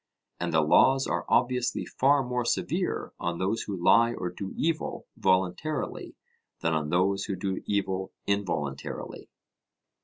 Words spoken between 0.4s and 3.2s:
the laws are obviously far more severe